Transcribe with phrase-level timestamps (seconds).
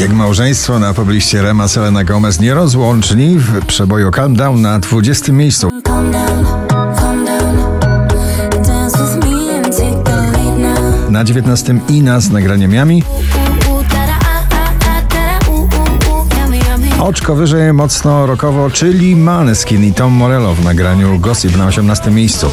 [0.00, 5.70] Jak małżeństwo na pobliście Rema Selena Gomez nierozłączni w przeboju Calm Down na 20 miejscu.
[11.10, 13.00] Na 19 Ina z yummy.
[17.00, 22.50] Oczko wyżej mocno rockowo, czyli Maneskin i Tom Morello w nagraniu Gossip na 18 miejscu.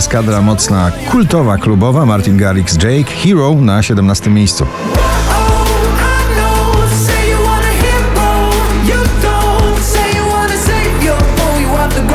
[0.00, 4.66] Eskadra mocna, kultowa, klubowa Martin Garrix Jake Hero na 17 miejscu.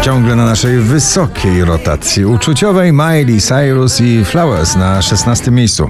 [0.01, 5.89] Ciągle na naszej wysokiej rotacji uczuciowej Miley Cyrus i Flowers na 16 miejscu.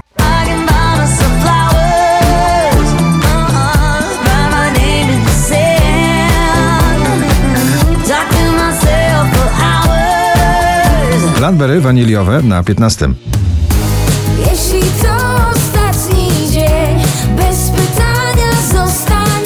[11.46, 13.10] Landberry waniliowe na 15.
[14.40, 15.16] Jeśli to
[15.56, 17.00] ostatni dzień,
[17.38, 19.42] bez pytania zostań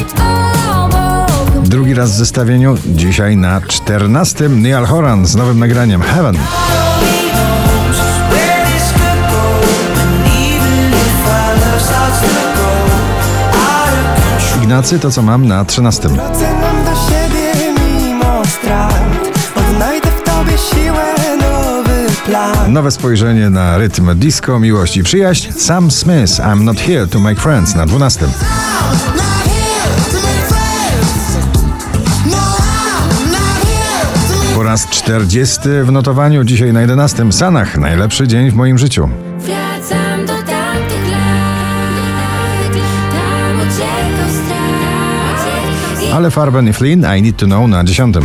[0.70, 1.68] obok.
[1.68, 4.50] Drugi raz w zestawieniu, dzisiaj na 14.
[4.50, 6.38] Neil Horan z nowym nagraniem Heaven.
[14.58, 16.10] Ignacy to co mam na 13.
[16.10, 19.10] Wracam do siebie mimo strat
[19.56, 20.99] Odnajdę w tobie siłę,
[22.72, 25.52] Nowe spojrzenie na rytm disco, miłość i przyjaźń.
[25.52, 28.26] Sam Smith, I'm not here to make friends na 12.
[28.26, 31.38] Not here to make friends.
[32.26, 37.32] No, I'm not here to make Po raz 40 w notowaniu, dzisiaj na 11.
[37.32, 39.10] Sanach, najlepszy dzień w moim życiu.
[39.40, 42.74] Wracam do tamtych lat,
[43.12, 46.16] tam uciekał strach.
[46.16, 48.16] Ale Farben i Flynn, I need to know na 10.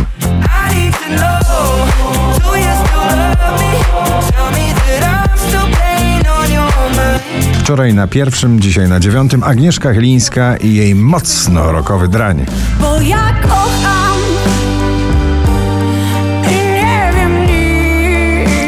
[7.65, 12.45] Wczoraj na pierwszym, dzisiaj na dziewiątym Agnieszka Chylińska i jej mocno rokowy drań.
[12.81, 14.17] Bo ja kocham.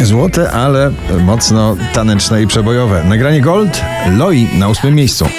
[0.01, 3.03] Złote, ale mocno taneczne i przebojowe.
[3.03, 3.81] Nagranie Gold,
[4.17, 5.29] Loi na ósmym miejscu.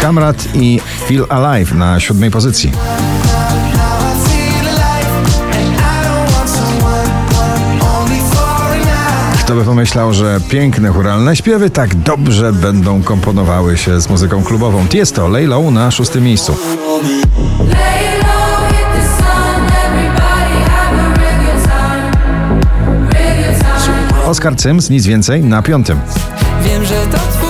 [0.00, 2.72] Kamrat i Feel Alive na siódmej pozycji.
[9.52, 14.86] Kto by pomyślał, że piękne, churalne śpiewy tak dobrze będą komponowały się z muzyką klubową.
[14.88, 16.56] Tiesto, Lay Low na szóstym miejscu.
[24.26, 26.00] Oskar Cyms, nic więcej, na piątym.
[26.64, 27.41] Wiem, że to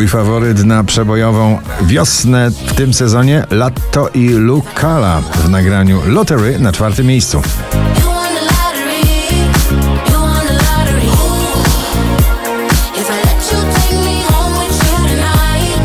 [0.00, 6.72] Mój faworyt na przebojową wiosnę w tym sezonie Latto i Lucala w nagraniu Lottery na
[6.72, 7.42] czwartym miejscu.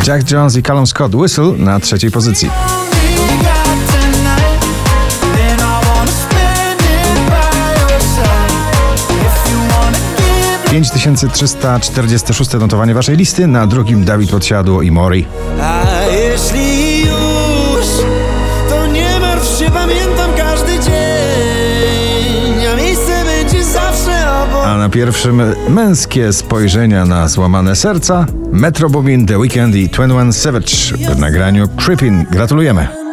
[0.07, 2.49] Jack Jones i Callum Scott Whistle na trzeciej pozycji.
[10.75, 15.25] 5346 notowanie waszej listy, na drugim Dawid Podsiadło i Mori.
[15.61, 17.85] A jeśli już
[18.69, 25.41] To nie martw się, pamiętam każdy dzień A miejsce będzie zawsze obok A na pierwszym
[25.69, 30.75] męskie spojrzenia na złamane serca Metro Boomin, The Weeknd i 21 Savage
[31.15, 32.25] w nagraniu Creepin.
[32.31, 33.04] Gratulujemy.